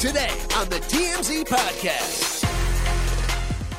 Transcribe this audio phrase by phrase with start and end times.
[0.00, 2.44] Today on the TMZ Podcast.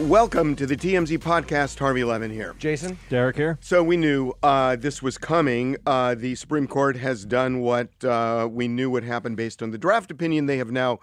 [0.05, 1.79] Welcome to the TMZ podcast.
[1.79, 2.55] Harvey Levin here.
[2.59, 2.99] Jason?
[3.07, 3.57] Derek here.
[3.61, 5.77] So we knew uh, this was coming.
[5.85, 9.77] Uh, the Supreme Court has done what uh, we knew would happen based on the
[9.77, 10.45] draft opinion.
[10.45, 10.99] They have now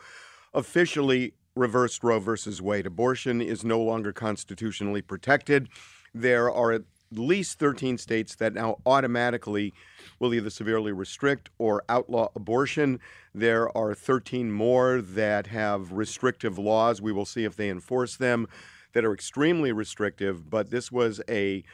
[0.52, 2.84] officially reversed Roe versus Wade.
[2.84, 5.70] Abortion is no longer constitutionally protected.
[6.12, 9.72] There are at least 13 states that now automatically
[10.18, 13.00] will either severely restrict or outlaw abortion.
[13.34, 17.00] There are 13 more that have restrictive laws.
[17.00, 18.46] We will see if they enforce them
[18.92, 21.64] that are extremely restrictive, but this was a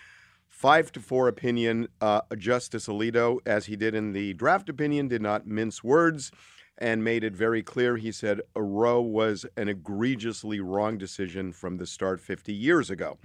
[0.48, 1.88] five to four opinion.
[2.00, 6.32] Uh, Justice Alito, as he did in the draft opinion, did not mince words
[6.78, 7.96] and made it very clear.
[7.96, 13.18] He said Roe was an egregiously wrong decision from the start 50 years ago.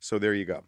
[0.00, 0.64] So there you go.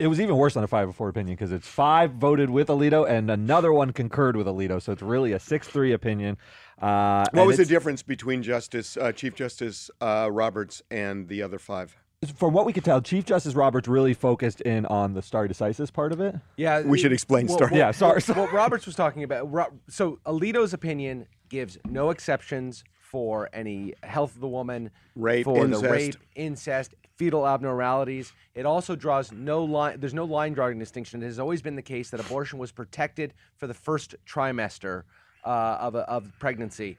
[0.00, 2.50] It, it was even worse than a five or four opinion because it's five voted
[2.50, 4.80] with Alito and another one concurred with Alito.
[4.82, 6.36] So it's really a six-three opinion.
[6.80, 11.58] Uh, What was the difference between Justice uh, Chief Justice uh, Roberts and the other
[11.58, 11.96] five?
[12.36, 15.90] From what we could tell, Chief Justice Roberts really focused in on the stare decisis
[15.90, 16.34] part of it.
[16.56, 18.40] Yeah, We should explain well, start- well, Yeah, sorry, What, sorry.
[18.40, 19.72] what Roberts was talking about.
[19.88, 25.82] So Alito's opinion gives no exceptions for any health of the woman, Rape, for incest.
[25.82, 28.32] the rape, incest, fetal abnormalities.
[28.54, 29.98] It also draws no line.
[29.98, 31.22] There's no line drawing distinction.
[31.22, 35.02] It has always been the case that abortion was protected for the first trimester
[35.44, 36.96] uh, of a, of pregnancy.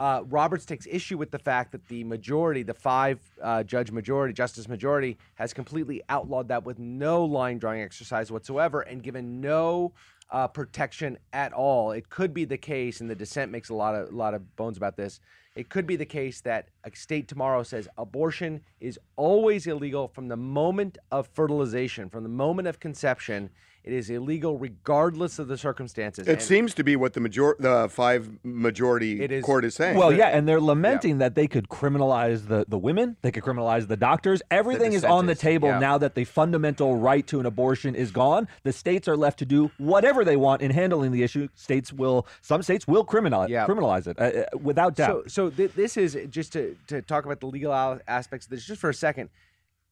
[0.00, 4.34] Uh, Roberts takes issue with the fact that the majority, the five uh, judge majority,
[4.34, 9.92] justice majority, has completely outlawed that with no line drawing exercise whatsoever and given no
[10.30, 11.92] uh, protection at all.
[11.92, 14.76] It could be the case, and the dissent makes a lot of lot of bones
[14.76, 15.20] about this.
[15.54, 20.26] It could be the case that a state tomorrow says abortion is always illegal from
[20.26, 23.50] the moment of fertilization, from the moment of conception.
[23.84, 26.26] It is illegal regardless of the circumstances.
[26.26, 29.74] It And- seems to be what the major the five majority It is- court is
[29.74, 29.98] saying.
[29.98, 33.86] Well, yeah, and they're lamenting that they could criminalize the, the women, they could criminalize
[33.86, 34.40] the doctors.
[34.50, 35.78] Everything is on the table yeah.
[35.78, 38.48] now that the fundamental right to an abortion is gone.
[38.62, 41.48] The states are left to do whatever they want in handling the issue.
[41.54, 43.66] States will, some states will criminalize, Yeah.
[43.66, 44.22] criminalize it uh,
[44.54, 45.24] uh, without doubt.
[45.30, 47.72] So, so th- this is just to, to talk about the legal
[48.08, 49.28] aspects of this just for a second.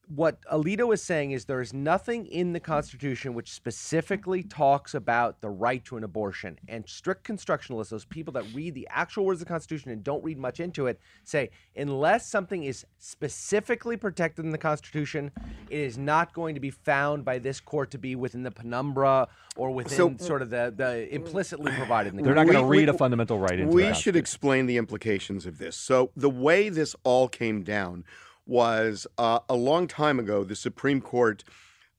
[0.09, 5.41] What Alito is saying is there is nothing in the Constitution which specifically talks about
[5.41, 6.59] the right to an abortion.
[6.69, 10.23] And strict constructionalists, those people that read the actual words of the Constitution and don't
[10.23, 15.31] read much into it, say unless something is specifically protected in the Constitution,
[15.71, 19.29] it is not going to be found by this court to be within the penumbra
[19.57, 22.89] or within sort of the, the implicitly provided in the they're not going to read
[22.89, 23.75] we- a fundamental right into it.
[23.75, 25.77] we should explain the implications of this.
[25.77, 28.05] So the way this all came down
[28.47, 30.44] was uh, a long time ago.
[30.44, 31.44] The Supreme Court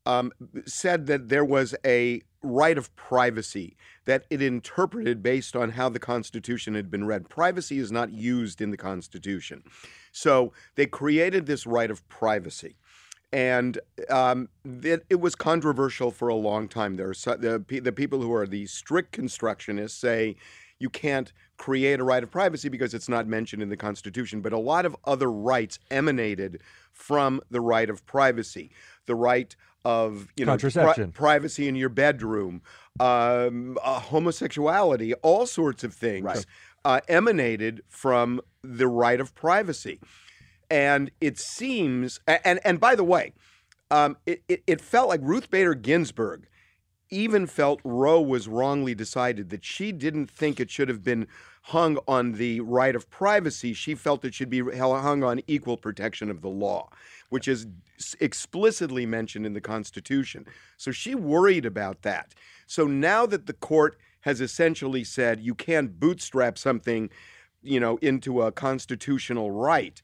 [0.05, 0.31] um,
[0.65, 5.99] said that there was a right of privacy that it interpreted based on how the
[5.99, 7.29] Constitution had been read.
[7.29, 9.63] Privacy is not used in the Constitution,
[10.11, 12.75] so they created this right of privacy.
[13.31, 13.79] and
[14.09, 16.95] um, it, it was controversial for a long time.
[16.97, 20.35] There so, the, the people who are the strict constructionists say
[20.79, 24.41] you can't create a right of privacy because it's not mentioned in the Constitution.
[24.41, 26.61] But a lot of other rights emanated
[26.91, 28.71] from the right of privacy,
[29.05, 32.61] the right of you know pri- privacy in your bedroom,
[32.99, 36.45] um, uh, homosexuality, all sorts of things Right.
[36.85, 39.99] uh, emanated from the right of privacy.
[40.69, 43.33] And it seems, and and by the way,
[43.91, 46.47] um, it, it, it felt like Ruth Bader Ginsburg
[47.09, 51.27] even felt Roe was wrongly decided, that she didn't think it should have been
[51.63, 53.73] hung on the right of privacy.
[53.73, 56.89] She felt it should be hung on equal protection of the law,
[57.29, 57.67] which is
[58.19, 60.45] explicitly mentioned in the Constitution.
[60.77, 62.33] So she worried about that.
[62.67, 67.09] So now that the court has essentially said you can't bootstrap something,
[67.61, 70.01] you know, into a constitutional right,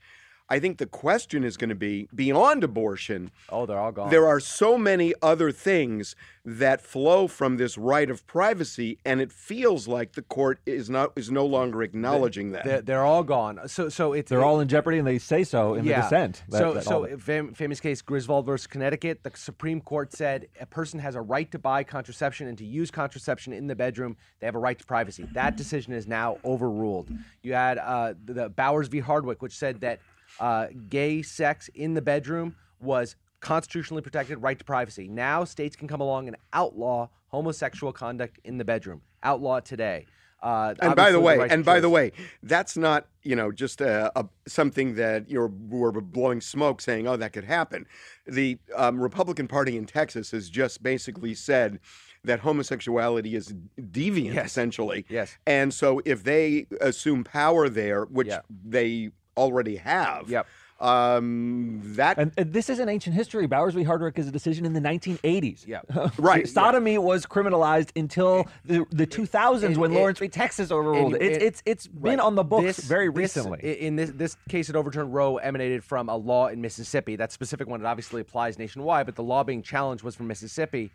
[0.52, 3.30] I think the question is going to be beyond abortion.
[3.50, 4.10] Oh, they're all gone.
[4.10, 9.32] There are so many other things that flow from this right of privacy, and it
[9.32, 12.66] feels like the court is not is no longer acknowledging that.
[12.66, 13.60] They're, they're all gone.
[13.68, 16.42] So so it's They're all in jeopardy, and they say so in the dissent.
[16.50, 19.22] that- so that so fam- famous case Griswold versus Connecticut.
[19.22, 22.90] The Supreme Court said a person has a right to buy contraception and to use
[22.90, 24.18] contraception in the bedroom.
[24.40, 25.28] They have a right to privacy.
[25.34, 27.10] That decision is now overruled.
[27.44, 29.00] You had uh, the, the Bowers v.
[29.00, 30.00] Hardwick, which said that
[30.40, 35.08] uh, gay sex in the bedroom was constitutionally protected right to privacy.
[35.08, 39.02] Now states can come along and outlaw homosexual conduct in the bedroom.
[39.24, 40.06] Outlaw it today.
[40.42, 42.14] Uh, and by the way, right to and by the way,
[42.44, 47.18] that's not you know just a, a something that you're we're blowing smoke saying, oh,
[47.18, 47.86] that could happen.
[48.26, 51.80] The um, Republican Party in Texas has just basically said
[52.24, 54.46] that homosexuality is deviant, Yes.
[54.48, 55.06] essentially.
[55.10, 55.38] Yes.
[55.46, 58.42] And so if they assume power there, which Yeah.
[58.50, 60.46] they already have, Yep.
[60.80, 63.48] um, that And, and this isn't ancient history.
[63.48, 63.84] Bowers v.
[63.84, 65.66] Hardwick is a decision in the 1980s.
[65.68, 65.82] Yeah.
[66.18, 66.52] Right, yeah.
[66.52, 70.28] Sodomy was criminalized until the, the 2000s when it- Lawrence v.
[70.28, 71.32] Texas overruled and it.
[71.32, 72.20] It's it- it's it's been Right.
[72.20, 73.60] on the books This- very recently.
[73.64, 77.16] i- in this this case, it overturned Roe emanated from a law in Mississippi.
[77.16, 80.92] That specific one, it obviously applies nationwide, but the law being challenged was from Mississippi.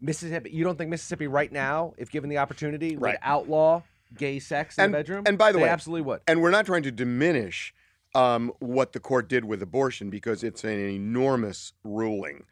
[0.00, 3.82] Mississippi, you don't think Mississippi right now, if given the opportunity, would outlaw
[4.16, 5.24] gay sex in And- the bedroom?
[5.26, 6.20] and by the They way- absolutely would.
[6.26, 7.74] and we're not trying to diminish
[8.14, 12.44] um, what the court did with abortion because it's an enormous ruling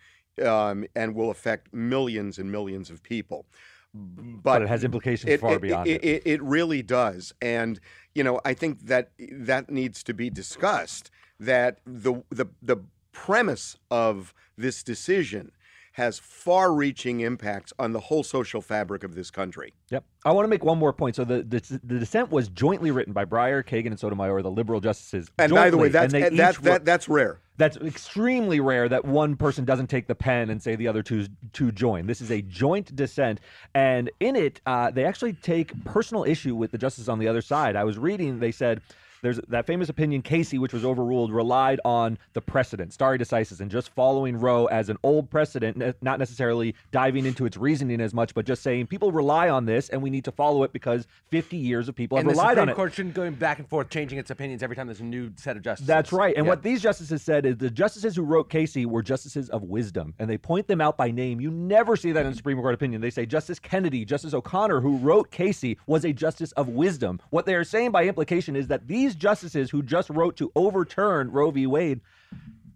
[0.45, 3.47] um, and will affect millions and millions of people.
[3.95, 6.05] But, but it has implications far beyond it, it.
[6.05, 6.23] it.
[6.27, 7.81] It really does, and
[8.15, 11.11] you know, I think that that needs to be discussed.
[11.41, 12.77] That the the the
[13.13, 15.53] premise of this decision
[15.97, 19.73] has far-reaching impacts on the whole social fabric of this country.
[19.89, 20.05] Yep.
[20.27, 21.17] I want to make one more point.
[21.17, 24.83] So the, the the dissent was jointly written by Breyer, Kagan, and Sotomayor, the liberal
[24.83, 25.31] justices.
[25.39, 27.41] And by the way, that's and that, that, that's rare.
[27.57, 31.29] That's extremely rare that one person doesn't take the pen and say the other two
[31.55, 32.07] two join.
[32.07, 33.41] This is a joint dissent,
[33.75, 37.41] and in it, uh, they actually take personal issue with the justices on the other
[37.41, 37.75] side.
[37.75, 38.83] I was reading; they said
[39.23, 43.71] there's that famous opinion Casey, which was overruled, relied on the precedent, stare decisis, and
[43.71, 48.35] just following Roe as an old precedent, not necessarily diving into its reasoning as much,
[48.35, 51.57] but just saying people rely on this and we need to follow it because 50
[51.57, 52.75] years of people have the relied on it.
[52.77, 55.57] Court shouldn't go back and forth changing its opinions every time there's a new set
[55.57, 55.87] of justices.
[55.87, 56.37] That's right.
[56.37, 56.51] And Yeah.
[56.51, 60.29] what these justices said is the justices who wrote Casey were justices of wisdom, and
[60.29, 61.41] they point them out by name.
[61.41, 63.01] You never see that in Supreme Court opinion.
[63.01, 67.21] They say Justice Kennedy, Justice O'Connor, who wrote Casey, was a justice of wisdom.
[67.31, 71.31] What they are saying by implication is that these justices who just wrote to overturn
[71.31, 71.67] Roe v.
[71.67, 72.01] Wade.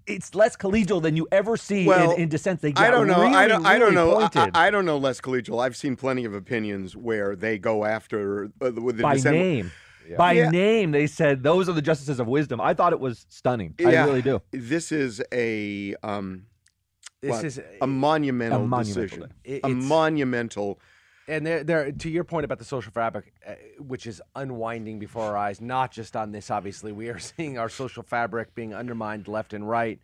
[0.07, 2.63] It's less collegial than you ever see Well, in, in dissents.
[2.63, 3.21] They get I don't know.
[3.21, 3.65] Really, I don't.
[3.65, 4.17] I don't really know.
[4.19, 5.63] I, Pointed I don't know less collegial.
[5.63, 9.71] I've seen plenty of opinions where they go after uh, with the by dissent- name.
[10.17, 10.51] By Yeah.
[10.51, 12.61] name, they said those are the justices of wisdom.
[12.61, 13.75] I thought it was stunning.
[13.79, 14.43] I really do.
[14.51, 16.47] This is a um,
[17.21, 17.45] This what?
[17.45, 19.33] is a monumental, A monumental decision.
[19.45, 20.81] It- a monumental.
[21.31, 25.23] And there, there, to your point about the social fabric, uh, which is unwinding before
[25.23, 26.51] our eyes, not just on this.
[26.51, 30.01] Obviously, we are seeing our social fabric being undermined left and right.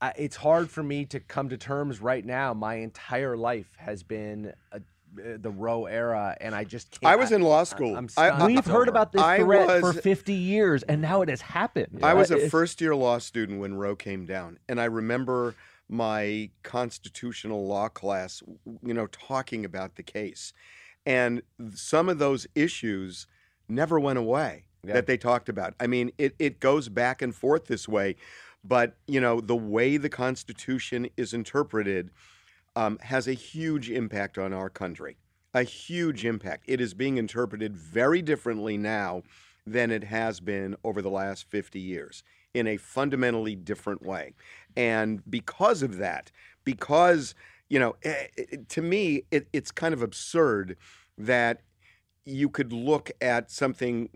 [0.00, 2.54] Uh, it's hard for me to come to terms right now.
[2.54, 4.80] My entire life has been a, uh,
[5.38, 7.10] the Roe era, and I just can't.
[7.12, 7.94] I was in law school.
[7.94, 11.02] I'm I- stunned I- We've heard about this I threat was- for 50 years, and
[11.02, 12.00] now it has happened.
[12.02, 15.54] I was a first year law student when Roe came down, and I remember
[15.88, 18.42] my constitutional law class,
[18.82, 20.52] you know, talking about the case,
[21.04, 21.42] and
[21.74, 23.26] some of those issues
[23.68, 24.94] never went away Yeah.
[24.94, 25.74] that they talked about.
[25.80, 28.16] I mean, it it goes back and forth this way,
[28.64, 32.10] but you know, the way the Constitution is interpreted
[32.74, 35.16] um, has a huge impact on our country.
[35.54, 36.64] A huge impact.
[36.68, 39.22] It is being interpreted very differently now
[39.66, 42.22] than it has been over the last 50 years
[42.56, 44.32] in a fundamentally different way.
[44.78, 46.32] And because of that,
[46.64, 47.34] because,
[47.68, 50.78] you know, eh, eh, to me, it, it's kind of absurd
[51.18, 51.60] that
[52.24, 54.08] you could look at something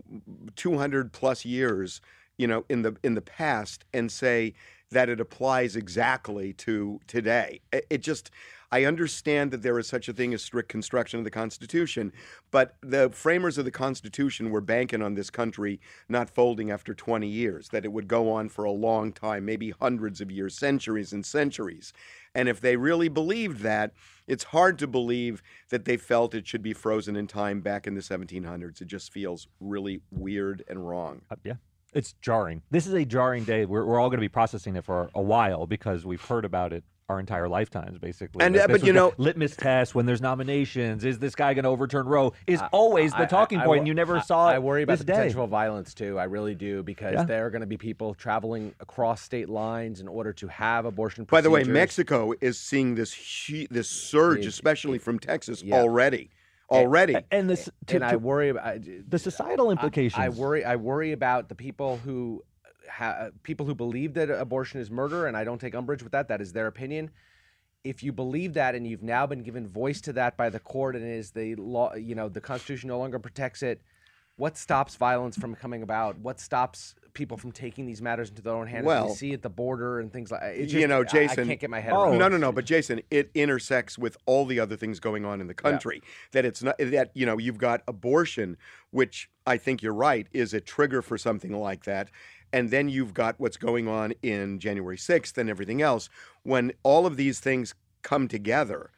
[0.55, 2.01] 200 plus years,
[2.39, 4.55] you know, in the in the past and say
[4.91, 7.61] that it applies exactly to today.
[7.71, 8.31] It, it just
[8.73, 12.13] I understand that there is such a thing as strict construction of the Constitution,
[12.51, 17.27] but the framers of the Constitution were banking on this country not folding after 20
[17.27, 21.11] years, that it would go on for a long time, maybe hundreds of years, centuries
[21.11, 21.91] and centuries.
[22.33, 23.91] And if they really believed that,
[24.25, 27.95] it's hard to believe that they felt it should be frozen in time back in
[27.95, 28.79] the 1700s.
[28.79, 31.23] It just feels really weird and wrong.
[31.29, 31.55] Uh, yeah.
[31.93, 32.61] It's jarring.
[32.71, 33.65] This is a jarring day.
[33.65, 36.71] We're, we're all going to be processing it for a while because we've heard about
[36.71, 38.45] it our entire lifetimes, basically.
[38.45, 41.03] And, Like, uh, but you know- litmus test when there's nominations.
[41.03, 42.31] Is this guy going to overturn Roe?
[42.47, 43.69] Is always the talking I- I point.
[43.69, 44.53] wo- and you never I- saw it.
[44.53, 45.13] I worry about this the day.
[45.15, 46.17] potential violence too.
[46.17, 47.23] I really do because Yeah.
[47.25, 51.25] there are going to be people traveling across state lines in order to have abortion.
[51.25, 51.37] Procedures.
[51.37, 51.63] By the way.
[51.73, 53.13] Mexico is seeing this
[53.49, 55.75] hu- this surge, It- especially from Texas, yeah.
[55.81, 56.29] already.
[56.71, 57.17] Already.
[57.31, 60.19] And this, to, and I worry about the societal implications.
[60.19, 60.63] I, worry.
[60.63, 62.43] I worry about the people who,
[62.89, 66.13] ha, uh, people who believe that abortion is murder, and I don't take umbrage with
[66.13, 66.29] that.
[66.29, 67.11] That is their opinion.
[67.83, 70.95] If you believe that, and you've now been given voice to that by the court,
[70.95, 73.81] and is the law, you know, the Constitution no longer protects it.
[74.37, 76.17] What stops violence from coming about?
[76.19, 78.85] What stops people from taking these matters into their own hands?
[78.85, 81.35] Well- we see at the border and things like it's You just- know, I- I
[81.35, 82.17] can't get my head Oh, around.
[82.17, 82.51] no, no, no.
[82.51, 86.01] But Jason, it intersects with all the other things going on in the country.
[86.31, 88.57] That it's not that you know you've got abortion,
[88.91, 92.09] which I think you're right is a trigger for something like that,
[92.53, 96.09] and then you've got what's going on in January 6th and everything else.
[96.43, 98.91] When all of these things come together,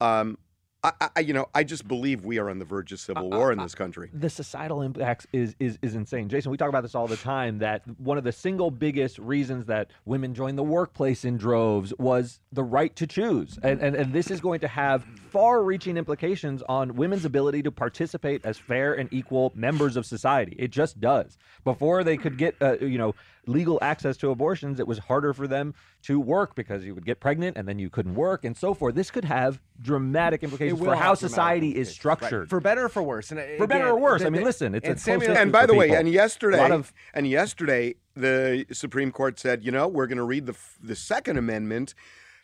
[0.00, 0.38] um,
[0.86, 3.36] I, I, you know, I just believe we are on the verge of civil uh,
[3.36, 4.08] uh, war in uh, this country.
[4.12, 6.28] the societal impacts is, is is insane.
[6.28, 9.66] Jason, we talk about this all the time that one of the single biggest reasons
[9.66, 13.58] that women joined the workplace in droves was the right to choose.
[13.62, 18.44] And and, and this is going to have far-reaching implications on women's ability to participate
[18.44, 20.54] as fair and equal members of society.
[20.58, 21.36] It just does.
[21.64, 23.14] Before they could get uh, you know
[23.46, 27.20] legal access to abortions, it was harder for them to work because you would get
[27.20, 28.94] pregnant and then you couldn't work and so forth.
[28.94, 31.94] This could have dramatic implications for how society is implications, right.
[32.18, 32.50] structured.
[32.50, 33.30] for better or for worse.
[33.30, 34.20] And uh, For better again, or worse.
[34.22, 35.86] I the- mean, listen, it's a and close Samuel, history And by for the way,
[35.86, 35.98] people.
[36.00, 40.46] and yesterday, of- and yesterday, the Supreme Court said, you know, we're going to read
[40.46, 41.94] the the Second Amendment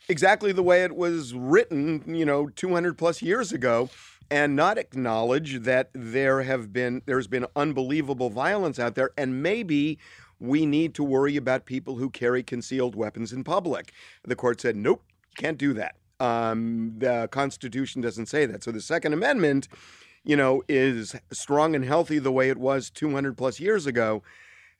[0.09, 3.89] exactly the way it was written, you know, 200 plus years ago,
[4.29, 9.99] and not acknowledge that there have been there's been unbelievable violence out there, and maybe.
[10.43, 13.93] We need to worry about people who carry concealed weapons in public.
[14.25, 15.01] The court said, nope,
[15.37, 15.95] can't do that.
[16.19, 18.61] Um, the Constitution doesn't say that.
[18.61, 19.69] So the Second Amendment,
[20.25, 24.21] you know, is strong and healthy the way it was 200 plus years ago,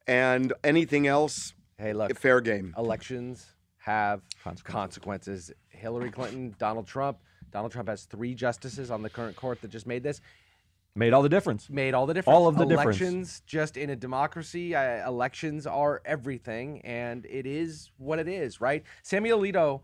[0.06, 2.76] and anything else, Hey, look, fair game.
[2.78, 3.46] elections
[3.78, 4.74] have Consequences.
[4.74, 5.52] consequences.
[5.70, 7.20] Hillary Clinton, Donald Trump.
[7.52, 10.20] Donald Trump has three justices on the current court that just made this.
[10.96, 11.70] Made all the difference.
[11.70, 12.36] Made all the difference.
[12.36, 13.00] All of the difference.
[13.00, 18.62] elections, just in a democracy, uh, elections are everything, and it is what it is,
[18.62, 18.84] right?
[19.02, 19.82] Samuel Alito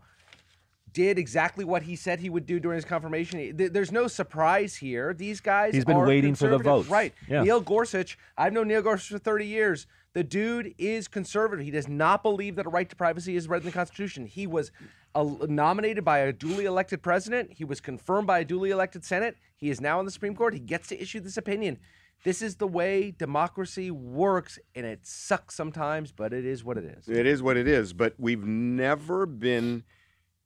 [0.92, 3.56] did exactly what he said he would do during his confirmation.
[3.56, 5.14] There's no surprise here.
[5.14, 6.88] These guys He's been waiting for the votes.
[6.88, 7.14] Right.
[7.28, 7.44] Yeah.
[7.44, 9.86] Neil Gorsuch, I've known Neil Gorsuch for 30 years.
[10.12, 11.64] The dude is conservative.
[11.64, 14.26] He does not believe that a right to privacy is read in the Constitution.
[14.26, 14.72] He was
[15.14, 17.52] nominated by a duly elected president.
[17.52, 19.36] He was confirmed by a duly elected Senate.
[19.56, 20.54] He is now in the Supreme Court.
[20.54, 21.78] He gets to issue this opinion.
[22.22, 26.84] This is the way democracy works, and it sucks sometimes, but it is what it
[26.84, 27.08] is.
[27.08, 29.84] It is what it is, but we've never been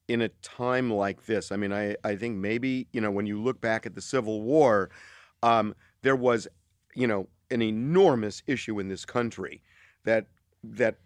[0.07, 1.51] in a time like this.
[1.51, 4.43] I mean, I, I think maybe, you know, when you look back at the Civil
[4.43, 4.91] War,
[5.43, 6.47] um, there was,
[6.95, 9.61] you know, an enormous issue in this country
[10.05, 10.27] that
[10.63, 10.97] that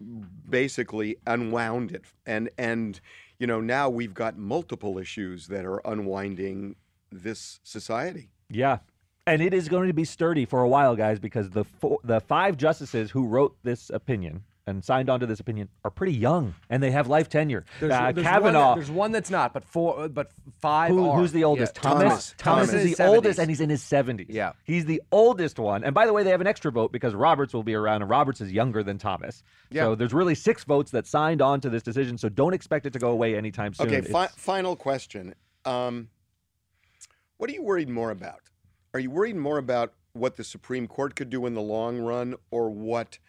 [0.49, 2.05] basically unwound it.
[2.25, 2.99] And and
[3.39, 6.75] you know, now we've got multiple issues that are unwinding
[7.11, 8.29] this society.
[8.49, 8.79] Yeah.
[9.25, 12.19] And it is going to be sturdy for a while, guys, because the four, the
[12.19, 16.53] five justices who wrote this opinion and signed on to this opinion are pretty young,
[16.69, 17.65] and they have life tenure.
[17.79, 21.17] There's, uh, there's one that- there's one that's not, but four, but five who, are.
[21.19, 21.75] who's the oldest?
[21.75, 21.81] Yeah.
[21.81, 22.01] Thomas.
[22.03, 22.35] Thomas.
[22.37, 23.15] Thomas Thomas is is the 70s.
[23.15, 24.27] oldest, and he's in his 70s.
[24.29, 24.53] Yeah.
[24.63, 25.83] He's the oldest one.
[25.83, 28.09] And by the way, they have an extra vote because Roberts will be around, and
[28.09, 29.43] Roberts is younger than Thomas.
[29.71, 29.83] Yeah.
[29.83, 32.17] So there's really six votes that signed on to this decision.
[32.17, 33.87] So don't expect it to go away anytime soon.
[33.87, 35.33] Okay, fi- final question.
[35.65, 36.09] Um,
[37.37, 38.41] what are you worried more about?
[38.93, 42.35] Are you worried more about what the Supreme Court could do in the long run
[42.51, 43.19] or what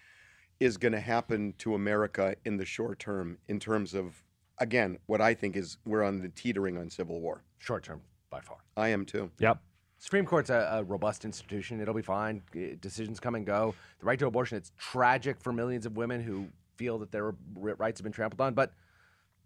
[0.60, 4.22] is going to happen to America in the short term in terms of,
[4.58, 7.42] again, what I think is we're on the teetering on civil war?
[7.58, 8.58] Short term, by far.
[8.76, 9.30] I am too.
[9.38, 9.58] Yep.
[9.98, 11.80] Supreme Court's a, a robust institution.
[11.80, 12.42] It'll be fine.
[12.80, 13.74] Decisions come and go.
[13.98, 18.00] The right to abortion, it's tragic for millions of women who feel that their rights
[18.00, 18.72] have been trampled on, but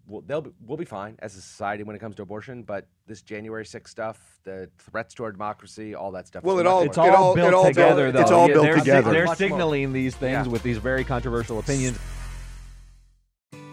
[0.07, 2.63] we'll, they'll be, we'll be fine as a society when it comes to abortion.
[2.63, 6.43] But this January 6th stuff, the threats to our democracy, all that stuff.
[6.45, 8.21] Well, it all- more- It's It all all- it built all together, built- though.
[8.23, 9.11] it's all Yeah, built they're, together.
[9.11, 9.49] They're Much more.
[9.49, 10.53] signaling these things Yeah.
[10.53, 11.99] with these very controversial opinions.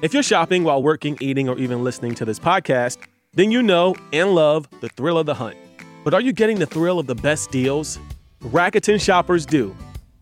[0.01, 2.97] If you're shopping while working, eating, or even listening to this podcast,
[3.33, 5.55] then you know and love the thrill of the hunt.
[6.03, 7.99] But are you getting the thrill of the best deals?
[8.43, 9.75] Rakuten shoppers do.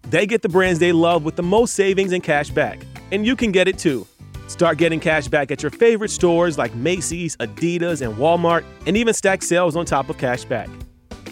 [0.09, 2.81] They get the brands they love with the most savings and cash back.
[3.11, 4.05] And you can get it too.
[4.49, 9.13] Start getting cash back at your favorite stores like Macy's, Adidas, and Walmart, and even
[9.13, 10.67] stack sales on top of cash back.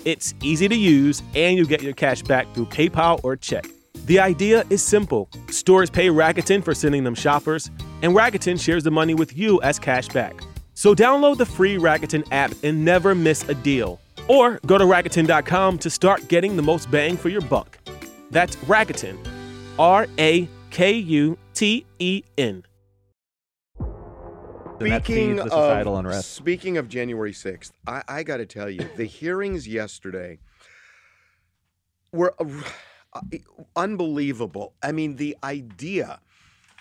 [0.06, 3.66] It's easy to use, and you get your cash back through PayPal or check.
[4.06, 7.72] The idea is simple stores pay Rakuten for sending them shoppers,
[8.04, 10.40] and Rakuten shares the money with you as cash back.
[10.76, 14.00] So download the free Rakuten app and never miss a deal.
[14.28, 17.80] Or go to Rakuten.com to start getting the most bang for your buck.
[18.30, 19.18] That's Rakuten.
[19.80, 22.64] R A K U T E N.
[24.80, 26.34] Speaking feeds the societal of, unrest.
[26.34, 30.40] Speaking of January 6th, I, I got to tell you, the hearings yesterday
[32.12, 33.22] were uh,
[33.76, 34.74] unbelievable.
[34.84, 36.20] I mean, the idea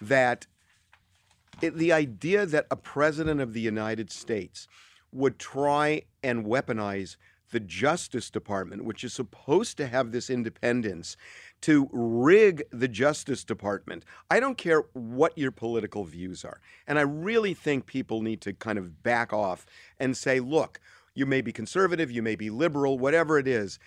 [0.02, 0.46] that
[1.62, 4.68] it, the idea that a president of the United States
[5.12, 7.16] would try and weaponize
[7.50, 11.16] the Justice Department, which is supposed to have this independence,
[11.62, 14.04] to rig the Justice Department.
[14.30, 16.60] I don't care what your political views are.
[16.86, 19.66] And I really think people need to kind of back off
[19.98, 20.80] and say, look,
[21.14, 23.78] you may be conservative, you may be liberal, whatever it is.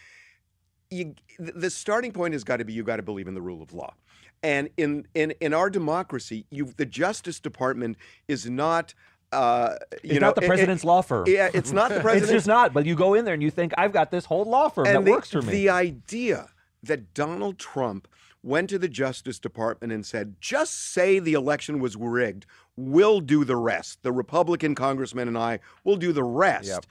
[0.89, 3.61] You, the starting point has got to be you got to believe in the rule
[3.61, 3.93] of law.
[4.41, 7.97] And in, in, in our democracy, the Justice Department
[8.27, 8.93] is not
[9.31, 11.25] uh, you It's know, not the it- it- president's law firm.
[11.27, 12.23] Yeah, it's not the president's.
[12.31, 12.73] It's just not.
[12.73, 15.05] But you go in there and you think, I've got this whole law firm that
[15.05, 15.51] the, works for me.
[15.51, 16.49] the idea
[16.83, 18.07] that Donald Trump
[18.41, 22.45] went to the Justice Department and said, just say the election was rigged,
[22.77, 24.01] we'll do the rest.
[24.03, 26.69] The Republican congressman and I will do the rest.
[26.69, 26.85] Yep.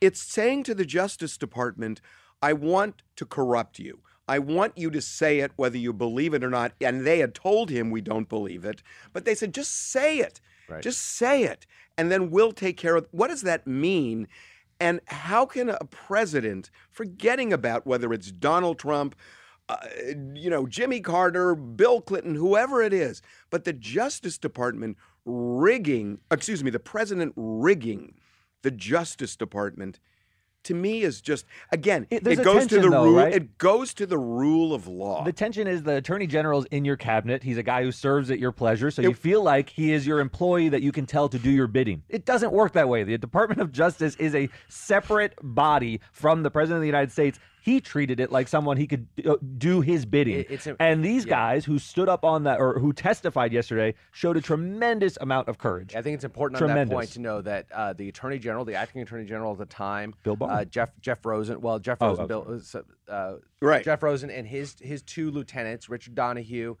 [0.00, 2.00] It's saying to the Justice Department,
[2.40, 4.00] I want to corrupt you.
[4.28, 6.72] I want you to say it whether you believe it or not.
[6.80, 10.40] And they had told him we don't believe it, but they said, just say it.
[10.68, 10.82] Right.
[10.82, 11.66] Just say it.
[11.98, 13.08] And then we'll take care of it.
[13.12, 14.28] What does that mean?
[14.80, 19.14] And how can a president, forgetting about whether it's Donald Trump,
[19.68, 19.76] uh,
[20.34, 26.62] you know, Jimmy Carter, Bill Clinton, whoever it is, but the Justice Department rigging, excuse
[26.62, 28.14] me, the president rigging
[28.62, 30.00] the Justice Department,
[30.64, 33.14] to me is just again, It- it, goes to the though, rule.
[33.14, 33.32] right?
[33.34, 35.24] It goes to the rule of law.
[35.24, 37.42] The tension is the attorney general's in your cabinet.
[37.42, 40.20] He's a guy who serves at your pleasure, so you feel like he is your
[40.20, 42.02] employee that you can tell to do your bidding.
[42.08, 43.04] It doesn't work that way.
[43.04, 47.38] The Department of Justice is a separate body from the president of the United States.
[47.64, 50.40] He treated it like someone he could uh, do his bidding.
[50.40, 51.30] It- it's a- and these yeah.
[51.30, 55.56] guys who stood up on that or who testified yesterday showed a tremendous amount of
[55.56, 55.96] courage.
[55.96, 58.74] I think it's important on that point to know that uh, the attorney general, the
[58.74, 60.50] acting attorney general at the time, Bill Barr.
[60.50, 62.28] uh, Jeff Jeff Rosen, well Jeff Oh, Rosen, okay.
[62.28, 62.60] Bill,
[63.08, 63.82] uh, uh, Right.
[63.82, 66.76] Jeff Rosen and his his two lieutenants, Richard Donoghue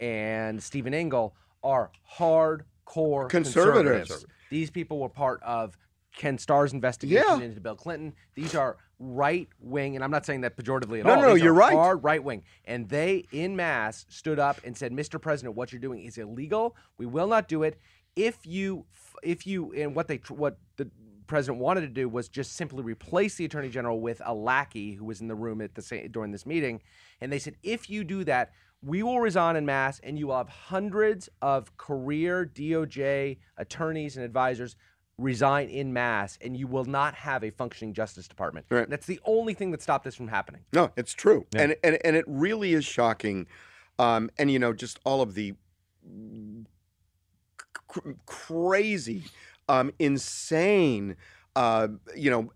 [0.00, 4.26] and Steven Engel, are hardcore Conservatives.
[4.50, 5.78] These people were part of
[6.14, 7.44] Ken Starr's investigation Yeah.
[7.46, 8.14] into Bill Clinton.
[8.34, 11.22] These are right wing, and I'm not saying that pejoratively at No, all.
[11.22, 11.74] no, These you're right.
[11.74, 15.20] Hard right wing, and they in mass stood up and said, "Mr.
[15.20, 16.76] President, what you're doing is illegal.
[16.96, 17.78] We will not do it.
[18.14, 18.86] If you,
[19.22, 20.90] if you, and what they, what the
[21.26, 25.04] president wanted to do was just simply replace the attorney general with a lackey who
[25.04, 26.80] was in the room at the same during this meeting,
[27.20, 30.36] and they said, if you do that." We will resign in mass, and you will
[30.36, 34.76] have hundreds of career DOJ attorneys and advisors
[35.18, 38.66] resign in mass, and you will not have a functioning Justice Department.
[38.68, 38.88] Right.
[38.88, 40.62] That's the only thing that stopped this from happening.
[40.72, 43.46] No, it's true, and and and it really is shocking,
[43.98, 45.54] um, and you know, just all of the
[47.88, 49.24] cr- crazy,
[49.68, 51.16] um, insane,
[51.56, 52.52] uh, you know,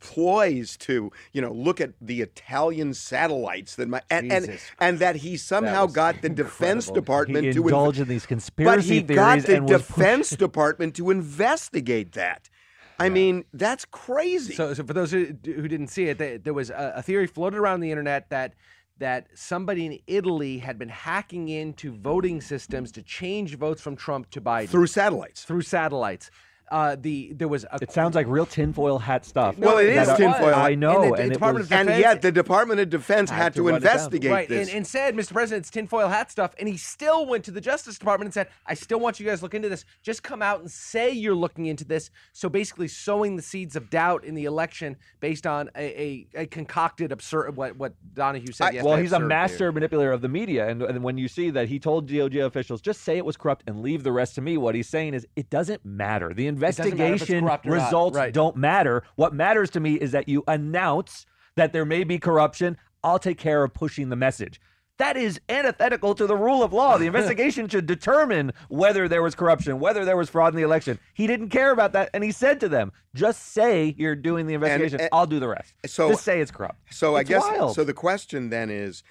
[0.00, 5.16] ploys to you know look at the Italian satellites that my and and, and that
[5.16, 6.90] he somehow was got the Defense.
[6.90, 8.26] Department he to inv- in these
[8.56, 12.50] but he theories got the and was Defense Department to investigate that.
[12.98, 14.54] I mean, that's crazy.
[14.54, 17.26] So, so for those who, who didn't see it, there, there was a, a theory
[17.26, 18.54] floated around the internet that
[18.98, 24.30] that somebody in Italy had been hacking into voting systems to change votes from Trump
[24.30, 25.44] to Biden through satellites.
[25.44, 26.30] through satellites.
[26.70, 29.58] Uh, the there was a It sounds like real tinfoil hat stuff.
[29.58, 30.54] Well, it is That tinfoil.
[30.54, 33.36] I know, And the and, it was- of And yet, the Department of Defense Had
[33.42, 33.92] had to to run it down.
[33.92, 34.68] investigate right, this.
[34.68, 35.32] and, and said, Mr.
[35.34, 38.48] President, it's tinfoil hat stuff, and he still went to the Justice Department and said,
[38.66, 39.84] I still want you guys to look into this.
[40.02, 42.10] Just come out and say you're looking into this.
[42.32, 46.46] So basically, sowing the seeds of doubt in the election based on a, a, a
[46.46, 48.72] concocted absurd what what Donoghue said.
[48.72, 49.72] yesterday, well, he's a master theory.
[49.72, 53.02] manipulator of the media, and, and when you see that he told DOJ officials just
[53.02, 55.50] say it was corrupt and leave the rest to me, what he's saying is it
[55.50, 56.32] doesn't matter.
[56.32, 58.32] The doesn't matter if it's investigation corrupt or not, results right.
[58.34, 59.02] don't matter.
[59.16, 62.76] What matters to me is that you announce that there may be corruption.
[63.02, 64.60] I'll take care of pushing the message.
[64.98, 66.96] That is antithetical to the rule of law.
[66.98, 71.00] The investigation should determine whether there was corruption, whether there was fraud in the election.
[71.14, 74.54] He didn't care about that, and he said to them, "Just say you're doing the
[74.54, 75.00] investigation.
[75.00, 75.74] and- I'll do the rest.
[75.86, 77.74] so- just say it's corrupt." so I It's guess wild.
[77.74, 77.82] so.
[77.82, 79.02] The question then is,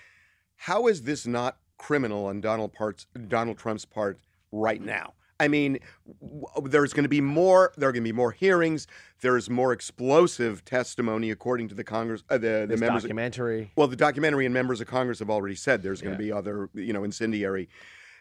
[0.56, 4.20] how is this not criminal on Donald parts Donald Trump's part
[4.54, 5.14] right now?
[5.44, 5.80] I mean,
[6.22, 7.74] w- there's going to be more.
[7.78, 8.88] There are going to be more hearings.
[9.22, 13.04] There's more explosive testimony, according to the Congress, uh, the the members.
[13.04, 13.72] Of, documentary.
[13.76, 16.70] well, the documentary and members of Congress have already said there's going to be other,
[16.74, 17.68] you know, incendiary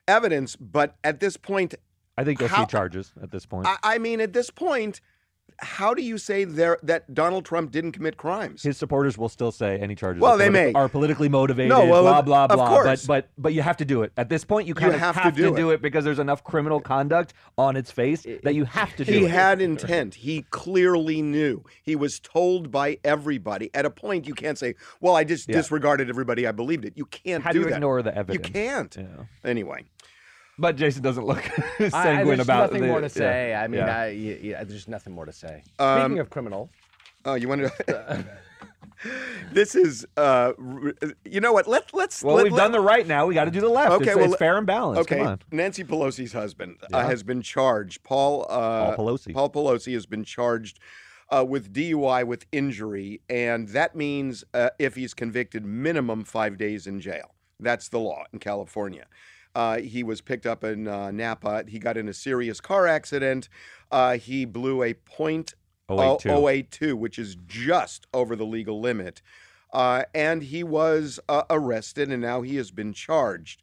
[0.08, 0.56] evidence.
[0.56, 1.74] But at this point,
[2.18, 3.66] I think you'll How- see charges at this point.
[3.68, 5.00] I, I mean, at this point,
[5.62, 8.62] how do you say there that Donald Trump didn't commit crimes?
[8.62, 10.72] His supporters will still say any charges Well, are they politi- may.
[10.74, 11.70] are politically motivated.
[11.70, 12.68] No, well, blah of- blah of blah.
[12.68, 13.06] course.
[13.06, 14.66] But but but you have to do it at this point.
[14.68, 15.74] You kind of have have, to do it.
[15.74, 19.18] it because there's enough criminal conduct on its face that you have to do He
[19.18, 19.22] it.
[19.22, 20.14] He had intent.
[20.16, 21.62] He clearly knew.
[21.82, 23.70] He was told by everybody.
[23.74, 25.56] At a point, you can't say, "Well, I just Yeah.
[25.56, 26.46] disregarded everybody.
[26.46, 27.76] I believed it." You can't How do do you that.
[27.76, 28.46] ignore the evidence.
[28.48, 28.96] You can't.
[28.96, 29.04] Yeah.
[29.48, 29.84] Anyway,
[30.58, 31.42] But Jason doesn't look
[31.80, 33.08] I, I, sanguine there's about nothing the, more to yeah.
[33.08, 33.54] say.
[33.54, 33.98] I mean, Yeah.
[33.98, 35.62] I, yeah, yeah, there's nothing more to say.
[35.78, 36.70] Um, Speaking of criminal,
[37.24, 38.24] oh, you want to?
[39.52, 40.52] this is, uh,
[41.24, 41.66] you know what?
[41.66, 42.22] Let let's.
[42.22, 43.26] well, let, we've let- done the right now.
[43.26, 43.92] We got to do the left.
[43.92, 45.00] Okay, it's, well, it's fair and balanced.
[45.02, 45.40] Okay, Come on.
[45.50, 48.02] Nancy Pelosi's husband uh, has been charged.
[48.02, 49.32] Paul uh, Paul Pelosi.
[49.32, 50.78] Paul Pelosi has been charged
[51.30, 56.86] uh, with DUI with injury, and that means uh, if he's convicted, minimum five days
[56.86, 57.34] in jail.
[57.58, 59.06] That's the law in California.
[59.54, 61.64] Uh, he was picked up in uh, Napa.
[61.68, 63.48] He got in a serious car accident.
[63.90, 65.54] Uh, he blew a point
[65.88, 66.48] Oh, 082.
[66.48, 69.20] 082, which is just over the legal limit.
[69.72, 73.60] Uh, and he was uh, arrested, and now he has been charged.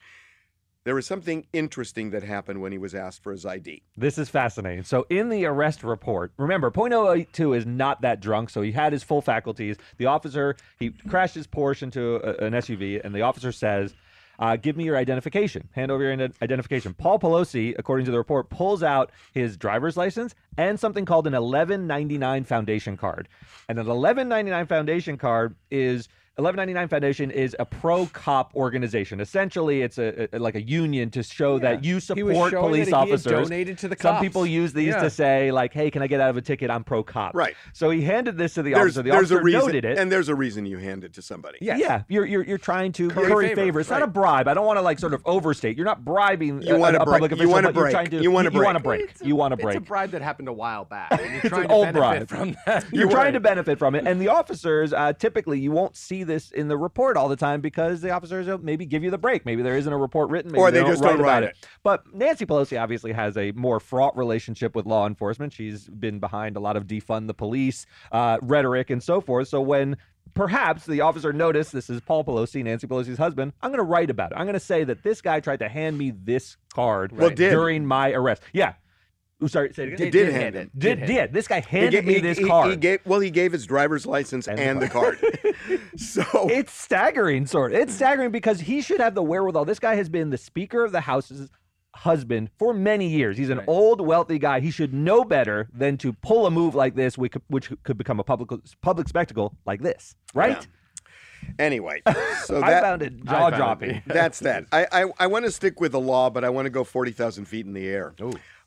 [0.84, 3.84] There was something interesting that happened when he was asked for his ID.
[3.97, 4.84] This is fascinating.
[4.84, 9.04] So, in the arrest report, remember, .082 is not that drunk, so he had his
[9.04, 9.75] full faculties.
[9.97, 13.93] The officer, he crashed his Porsche into a, an SUV, and the officer says,
[14.39, 15.69] uh, Give me your identification.
[15.73, 16.93] Hand over your ident- identification.
[16.93, 21.34] Paul Pelosi, according to the report, pulls out his driver's license and something called an
[21.34, 23.28] 1199 foundation card.
[23.67, 26.08] And an 1199 foundation card is
[26.43, 29.19] 1199 Foundation is a pro cop organization.
[29.19, 32.89] Essentially, it's a, a- like a union to show that you He support was police
[32.89, 33.32] that he had officers.
[33.49, 35.02] donated to the Some people use these Yeah.
[35.04, 36.69] to say like, "Hey, can I get out of a ticket?
[36.69, 37.56] I'm pro cop." Right.
[37.73, 39.04] So he handed this to the There's, officer.
[39.04, 39.97] The there's officer a reason, noted it.
[39.97, 41.58] and there's a reason you hand it to somebody.
[41.62, 43.80] Yeah, Yeah, you're, you're you're trying to Curry curry, favor, favor.
[43.82, 44.47] It's not a bribe.
[44.47, 45.75] I don't want to like sort of overstate.
[45.78, 48.12] You're not bribing You a, wanna a break- public you wanna but you're break.
[48.23, 48.99] You wanna You want to break.
[49.17, 49.28] break.
[49.28, 49.75] You want to break.
[49.75, 51.12] It's a bribe that happened a while back.
[51.12, 52.39] And you're It's trying an to old benefit bribe.
[52.39, 52.86] from that.
[52.91, 56.52] You're trying to benefit from it, and the officers uh, typically you won't see this
[56.52, 59.46] in the report all the time because the officers will maybe give you the break.
[59.46, 61.44] Maybe there isn't a report written, maybe Or they don't just don't write about write
[61.44, 61.68] it.
[61.84, 65.52] But Nancy Pelosi obviously has a more fraught relationship with law enforcement.
[65.52, 69.50] She's been behind a lot of defund the police uh, rhetoric and so forth.
[69.50, 69.98] So when
[70.34, 74.10] perhaps the officer noticed this is Paul Pelosi, Nancy Pelosi's husband, I'm going to write
[74.10, 74.36] about it.
[74.38, 77.86] I'm going to say that this guy tried to hand me this card Well, during
[77.86, 78.42] my arrest.
[78.54, 78.74] Yeah.
[79.41, 79.97] Ooh, sorry, say it again.
[79.97, 80.60] Did, Did hand hand it.
[80.60, 80.80] it.
[80.80, 81.34] Did, Did did.
[81.34, 82.71] This guy He handed ga- me he- this he- card.
[82.71, 85.17] He gave, well, he gave his driver's license And and, the the card.
[85.97, 87.80] so it's staggering, sort of.
[87.80, 89.63] It's staggering because he should have the wherewithal.
[89.65, 91.49] This guy has been the Speaker of the House's
[91.95, 93.38] husband for many years.
[93.38, 94.60] He's an old, wealthy guy.
[94.60, 97.97] He should know better than to pull a move like this, which could, which could
[97.97, 98.49] become a public
[98.82, 100.67] public spectacle like this, right?
[101.58, 102.02] anyway,
[102.45, 104.02] so I that, found it jaw dropping.
[104.06, 104.65] that's that.
[104.71, 107.45] I, I, I want to stick with the law, but I want to go 40,000
[107.45, 108.13] feet in the air.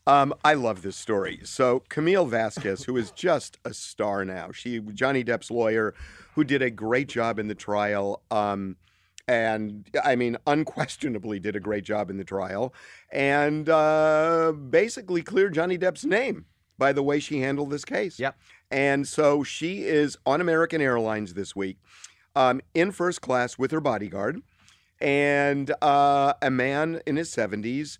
[0.06, 1.40] Um, I love this story.
[1.44, 5.94] So Camille Vasquez, who is just a star now, she Johnny Depp's lawyer,
[6.34, 8.22] who did a great job in the trial.
[8.30, 8.76] Um,
[9.28, 12.74] and I mean, unquestionably did a great job in the trial,
[13.10, 16.46] and uh, basically cleared Johnny Depp's name
[16.78, 18.18] by the way she handled this case.
[18.18, 18.36] Yep.
[18.70, 21.78] And so she is on American Airlines this week,
[22.34, 24.40] um, in first class with her bodyguard,
[25.00, 27.98] and uh, a man in his 70s.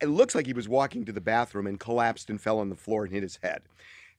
[0.00, 2.76] It looks like he was walking to the bathroom and collapsed and fell on the
[2.76, 3.62] floor and hit his head.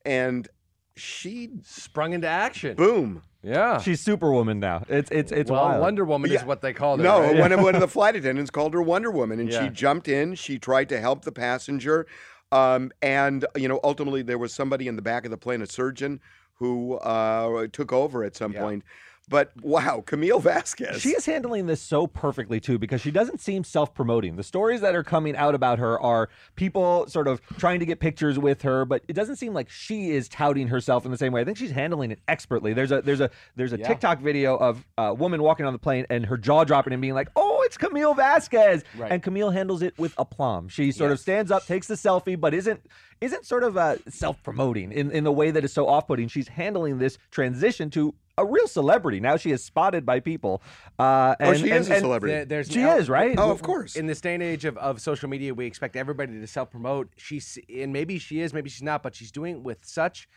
[0.05, 0.47] And
[0.95, 2.75] she, Sprung into action.
[2.75, 3.21] boom.
[3.41, 3.79] Yeah.
[3.79, 4.83] She's Superwoman now.
[4.89, 5.81] It's it's it's well, wild.
[5.81, 6.39] Wonder Woman Yeah.
[6.39, 7.05] is what they called her.
[7.05, 7.37] No, right?
[7.37, 9.63] one, of, one of the flight attendants called her Wonder Woman, and Yeah.
[9.63, 10.35] she jumped in.
[10.35, 12.05] She tried to help the passenger,
[12.51, 15.67] um, and you know, ultimately there was somebody in the back of the plane, a
[15.67, 16.19] surgeon,
[16.55, 18.59] who uh, took over at some Yeah.
[18.61, 18.83] point.
[19.29, 21.01] But wow, Camille Vasquez.
[21.01, 24.35] She is handling this so perfectly too because she doesn't seem self-promoting.
[24.37, 27.99] The stories that are coming out about her are people sort of trying to get
[27.99, 31.31] pictures with her, but it doesn't seem like she is touting herself in the same
[31.31, 31.41] way.
[31.41, 32.73] I think she's handling it expertly.
[32.73, 33.87] There's a there's a there's a Yeah.
[33.87, 37.13] TikTok video of a woman walking on the plane and her jaw dropping and being
[37.13, 39.11] like, "Oh, it's Camille Vasquez," Right.
[39.11, 40.69] and Camille handles it with aplomb.
[40.69, 42.81] She sort of stands up, takes the selfie, but isn't
[43.21, 46.27] isn't sort of uh, self-promoting in in the way that is so off-putting.
[46.29, 49.19] She's handling this transition to a real celebrity.
[49.19, 50.61] Now she is spotted by people.
[50.97, 52.33] Uh, oh, and, she and- is a celebrity.
[52.35, 53.35] There- there's She no- is, right?
[53.37, 53.95] Oh, of course.
[53.95, 57.09] In this day and age of, of social media, we expect everybody to self promote.
[57.17, 60.27] She's and maybe she is, maybe she's not, but she's doing it with such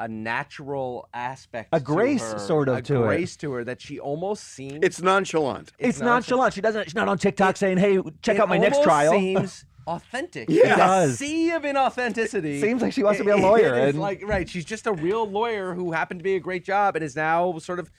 [0.00, 3.06] a natural aspect, A to grace her, sort of a to it.
[3.06, 4.78] grace to her that she almost seems.
[4.82, 5.72] it's nonchalant.
[5.78, 6.54] It's, not- nonchalant.
[6.54, 6.84] She doesn't.
[6.84, 10.48] She's not on TikTok saying, "Hey, check out my next trial." Seems authentic.
[10.48, 10.56] Yeah.
[10.56, 11.18] It It's a does.
[11.18, 12.60] sea of inauthenticity.
[12.60, 14.48] Seems like she wants to be a It- lawyer, It is and- like right.
[14.48, 17.58] She's just a real lawyer who happened to be a great job and is now
[17.58, 17.90] sort of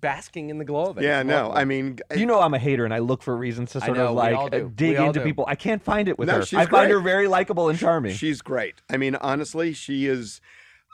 [0.00, 1.04] basking in the glow of it.
[1.04, 1.50] Yeah, no.
[1.52, 4.08] I mean, you know I'm a hater, and I look for reasons to sort know,
[4.08, 4.72] of like all uh, do.
[4.74, 5.24] dig into do.
[5.24, 5.44] people.
[5.46, 6.46] I can't find it with No, her.
[6.46, 8.14] she's I find her very likable and charming.
[8.14, 8.76] She's great.
[8.90, 10.40] I mean, honestly, she is.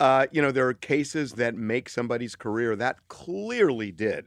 [0.01, 2.77] Uh, you know, there are cases that make somebody's career.
[2.77, 4.27] That clearly did.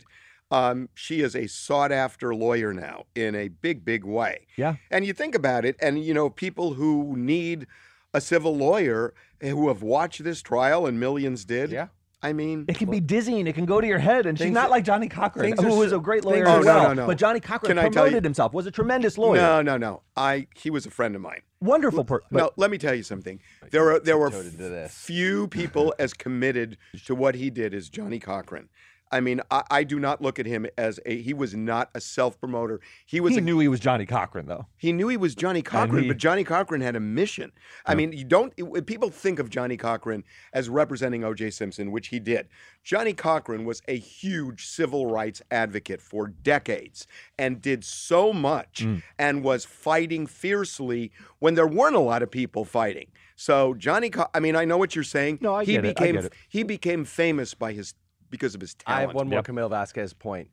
[0.51, 4.47] Um, she is a sought after lawyer now in a big, big way.
[4.57, 4.75] Yeah.
[4.89, 7.67] And you think about it, and you know, people who need
[8.13, 11.71] a civil lawyer who have watched this trial, and millions did.
[11.71, 11.87] Yeah.
[12.23, 13.47] I mean, It can be dizzying.
[13.47, 15.97] It can go to your head, and she's not like Johnnie Cochran, who was a
[15.97, 16.87] great lawyer are- as Oh, no, well.
[16.89, 17.07] no, no.
[17.07, 18.53] But Johnnie Cochran Can I promoted you- himself.
[18.53, 19.41] Was a tremendous lawyer.
[19.41, 20.03] no, no, no.
[20.15, 21.41] I he was a friend of mine.
[21.61, 22.03] Wonderful.
[22.03, 23.39] Per- but no, let me tell you something.
[23.71, 28.19] There are there were tiptoed few people as committed to what he did as Johnnie
[28.19, 28.69] Cochran.
[29.11, 31.21] I mean, I, I do not look at him as a.
[31.21, 32.79] He was not a self promoter.
[33.05, 33.33] He was.
[33.33, 34.67] he a, knew he was Johnnie Cochran, though.
[34.77, 37.51] he knew he was Johnnie Cochran, he- but Johnnie Cochran had a mission.
[37.85, 38.53] I mean, you don't.
[38.57, 41.51] it- People think of Johnnie Cochran as representing O.J.
[41.51, 42.47] Simpson, which he did.
[42.83, 47.05] Johnnie Cochran was a huge civil rights advocate for decades
[47.37, 49.03] and did so much Mm.
[49.19, 53.07] and was fighting fiercely when there weren't a lot of people fighting.
[53.35, 55.39] So Johnny, Co- I mean, I know what you're saying.
[55.41, 56.33] No, I he get it, I get it.
[56.49, 57.93] he became famous by his
[58.31, 58.97] because of his talent.
[58.97, 59.45] I have one more Yep.
[59.45, 60.49] Camille Vasquez point.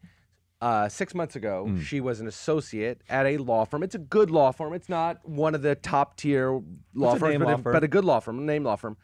[0.61, 1.81] Uh, six months ago, Mm.
[1.83, 3.83] she was an associate at a law firm.
[3.85, 4.73] It's a good law firm.
[4.75, 6.61] It's not one of the top tier
[6.95, 7.73] law a firms, but, law a, firm.
[7.73, 8.97] but a good law firm, a name law firm.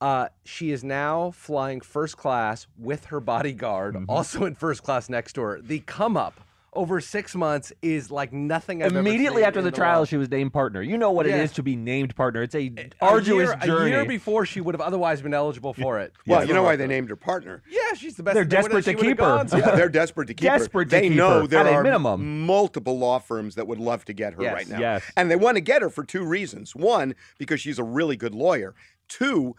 [0.00, 4.10] Uh, she is now flying first class with her bodyguard, Mm-hmm.
[4.10, 5.60] also in first class next to her.
[5.60, 6.40] The come up
[6.74, 10.08] over six months is like nothing I've ever Immediately seen after in the trial, world.
[10.08, 10.80] she was named partner.
[10.80, 11.36] You know what Yeah.
[11.36, 12.42] it is to be named partner.
[12.42, 13.90] It's a A arduous year, journey.
[13.90, 16.14] A year before, she would have otherwise been eligible for it.
[16.26, 17.62] well, As you know why they named her partner.
[17.68, 18.34] Yeah, she's the best.
[18.34, 19.44] They're desperate to keep her.
[19.44, 19.48] gone.
[19.52, 21.00] Yeah, they're desperate to keep Desperate to her.
[21.02, 22.46] They keep know her, there at a are minimum.
[22.46, 24.78] multiple law firms that would love to get her Yes, right now.
[24.78, 25.02] yes.
[25.14, 26.74] And they want to get her for two reasons.
[26.74, 28.74] One, because she's a really good lawyer.
[29.08, 29.56] Two,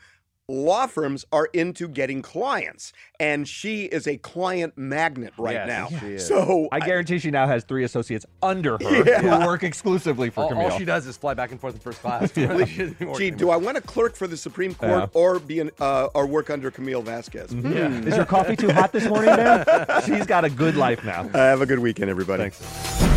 [0.50, 6.00] law firms are into getting clients, and she is a client magnet right Yes, now.
[6.00, 6.28] she is.
[6.28, 10.50] So I guarantee she now has three associates under her who work exclusively for All,
[10.50, 10.72] Camille.
[10.72, 12.32] all she does is fly back and forth in first class.
[12.44, 15.40] Really, she doesn't work Gee, do I want to clerk for the Supreme Court or
[15.40, 17.54] be an, uh, or work under Camille Vasquez?
[17.54, 19.66] Is your coffee too hot this morning, man?
[20.06, 21.22] She's got a good life now.
[21.22, 22.50] Uh, have a good weekend, everybody.
[22.50, 23.13] Thanks.